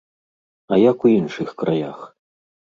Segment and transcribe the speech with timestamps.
[0.71, 2.03] А як у іншых краях?